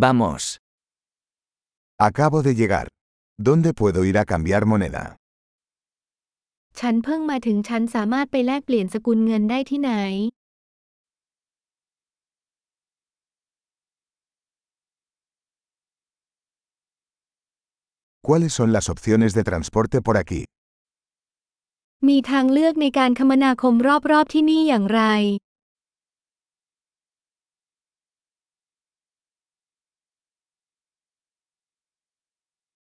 [0.00, 0.57] Vamos.
[1.99, 2.87] Acabo de llegar.
[3.37, 5.17] ¿Dónde puedo ir a cambiar moneda?
[6.79, 9.91] ฉันเพิ่งมาถึงฉันสามารถไปแลกเปลี่ยนสกุลเงินได้ที่ไหน
[18.27, 20.41] ¿Cuáles son las opciones de transporte por aquí?
[22.07, 23.73] มีทางเลือกในการคมนาคม
[24.11, 25.01] รอบๆที่นี่อย่างไร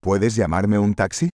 [0.08, 1.28] ¿Puedes llamarme un taxi?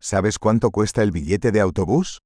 [0.00, 2.18] ¿Sabes cuánto cuesta el billete de autobús?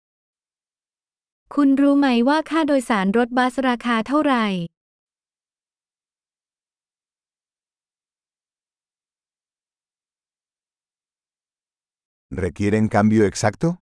[12.31, 13.81] ¿Requieren cambio exacto?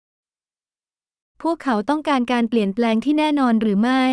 [1.43, 4.05] พวกเขาต้องการการเปลี่ยนแปลงที่แน่นอนหรือไม่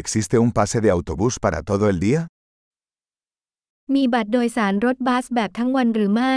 [0.00, 2.20] ¿Existe un pase de autobús para todo el día?
[3.94, 6.36] มีบัตรโดยสารรถบัสแบบทั้งวันหรือไม่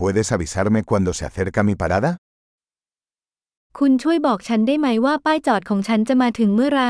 [0.00, 2.10] ¿Puedes avisarme cuando se acerca mi parada?
[3.84, 6.82] คุณช่วยบอกฉันได้ไหมว่าป้ายจอดของฉันจะมาถึงเมื่อไร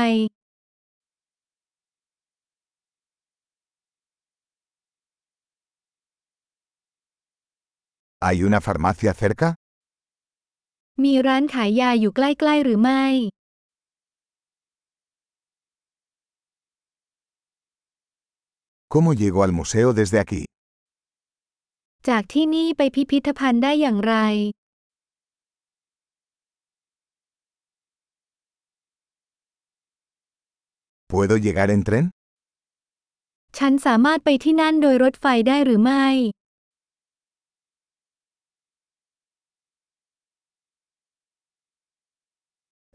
[8.25, 9.49] ¿Hay una farmacia cerca?
[11.03, 13.03] มีร้านขายยาอยู่ใกล้ๆหรือไม่
[18.93, 20.41] ¿Cómo llego al museo desde aquí?
[22.07, 24.15] จากที่นี่ไปพิพิธภัณฑ์ได้อย่างไร
[31.12, 32.04] ¿Puedo llegar en tren?
[33.58, 36.06] ฉันสามารถไปที่นั่นโดยรถไฟได้หรือไม่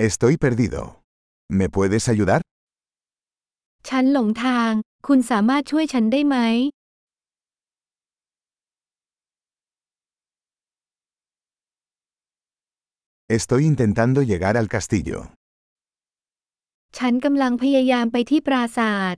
[0.08, 0.82] Estoy perdido.
[1.58, 2.42] ¿Me puedes ayudar?
[3.90, 4.72] ฉันหลงทาง
[5.08, 6.38] คุณสามารถช่วยฉันได้ไหม
[13.38, 15.20] Estoy intentando llegar al castillo.
[16.99, 19.15] ฉันกำลังพยายามไปที่ปราสาท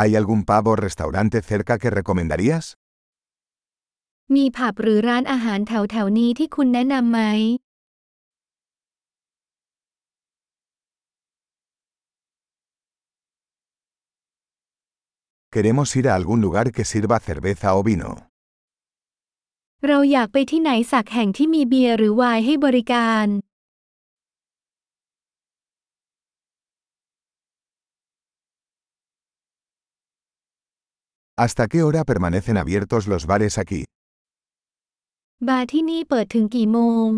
[0.00, 2.64] ¿Hay algún pavo restaurante cerca que recomendarías?
[4.34, 7.20] มีผับหรือร้านอาหารแถวๆนี้ที่คุณแนะนำไหม
[15.54, 18.31] Queremos ir a algún lugar que sirva cerveza o vino.
[19.88, 23.26] เราอยากไปที่ไหนสักแห่งที่มีเบียร์หรือไวน์ให้บริการ
[31.42, 33.80] ¿Hasta qué hora permanecen abiertos los bares aquí?
[35.48, 37.08] บาร์ที่นี่เปิดถึงกี่โมง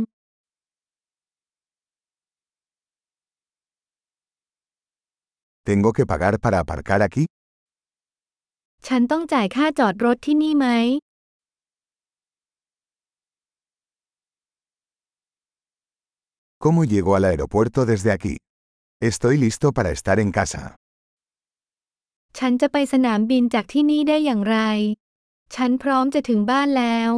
[5.69, 7.25] ¿Tengo que pagar para aparcar aquí?
[8.87, 10.67] ฉันต้องจ่ายค่าจอดรถที่นี่ไหม
[16.65, 18.39] ¿Cómo llego al aeropuerto desde aquí?
[18.99, 20.63] Estoy listo para estar en casa.
[22.39, 24.59] ฉันจะไปสนามบินจากที่นี่ได้อย่างไร
[25.55, 27.11] ฉันพร้อมจะถึงบ้านแล้ว